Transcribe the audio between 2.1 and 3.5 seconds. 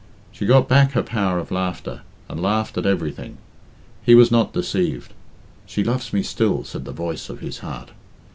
and laughed at everything.